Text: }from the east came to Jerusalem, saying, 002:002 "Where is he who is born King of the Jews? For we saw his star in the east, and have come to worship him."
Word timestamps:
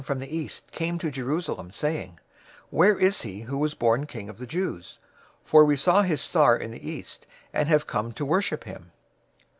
}from 0.03 0.17
the 0.17 0.35
east 0.35 0.63
came 0.71 0.97
to 0.97 1.11
Jerusalem, 1.11 1.69
saying, 1.69 2.13
002:002 2.13 2.19
"Where 2.71 2.97
is 2.97 3.21
he 3.21 3.41
who 3.41 3.63
is 3.63 3.75
born 3.75 4.07
King 4.07 4.29
of 4.29 4.39
the 4.39 4.47
Jews? 4.47 4.97
For 5.43 5.63
we 5.63 5.75
saw 5.75 6.01
his 6.01 6.19
star 6.19 6.57
in 6.57 6.71
the 6.71 6.89
east, 6.89 7.27
and 7.53 7.69
have 7.69 7.85
come 7.85 8.11
to 8.13 8.25
worship 8.25 8.63
him." 8.63 8.91